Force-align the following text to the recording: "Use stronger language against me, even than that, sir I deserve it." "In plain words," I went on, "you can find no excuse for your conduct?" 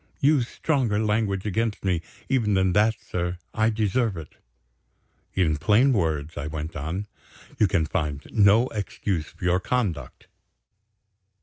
"Use 0.19 0.47
stronger 0.47 0.97
language 0.97 1.45
against 1.45 1.85
me, 1.85 2.01
even 2.27 2.55
than 2.55 2.73
that, 2.73 2.95
sir 2.99 3.37
I 3.53 3.69
deserve 3.69 4.17
it." 4.17 4.33
"In 5.35 5.57
plain 5.57 5.93
words," 5.93 6.37
I 6.37 6.47
went 6.47 6.75
on, 6.75 7.05
"you 7.59 7.67
can 7.67 7.85
find 7.85 8.25
no 8.31 8.67
excuse 8.69 9.27
for 9.27 9.45
your 9.45 9.59
conduct?" 9.59 10.25